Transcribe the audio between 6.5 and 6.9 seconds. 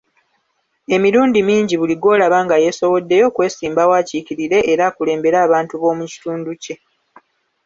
kye.